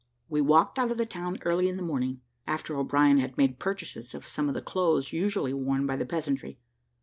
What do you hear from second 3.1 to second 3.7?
had made